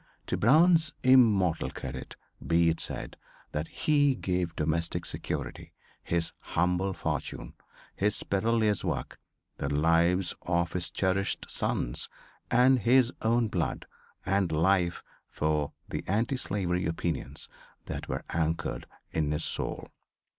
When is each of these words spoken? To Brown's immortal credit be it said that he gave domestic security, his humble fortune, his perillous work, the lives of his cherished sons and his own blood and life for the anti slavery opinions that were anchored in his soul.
To 0.25 0.35
Brown's 0.35 0.93
immortal 1.03 1.69
credit 1.69 2.15
be 2.47 2.69
it 2.71 2.79
said 2.79 3.17
that 3.51 3.67
he 3.67 4.15
gave 4.15 4.55
domestic 4.55 5.05
security, 5.05 5.73
his 6.01 6.31
humble 6.39 6.93
fortune, 6.93 7.53
his 7.95 8.23
perillous 8.23 8.83
work, 8.83 9.19
the 9.57 9.69
lives 9.71 10.33
of 10.41 10.73
his 10.73 10.89
cherished 10.89 11.51
sons 11.51 12.09
and 12.49 12.79
his 12.79 13.13
own 13.21 13.47
blood 13.47 13.85
and 14.25 14.51
life 14.51 15.03
for 15.29 15.71
the 15.87 16.03
anti 16.07 16.35
slavery 16.37 16.85
opinions 16.87 17.47
that 17.85 18.07
were 18.09 18.25
anchored 18.31 18.87
in 19.11 19.29
his 19.31 19.43
soul. 19.45 19.87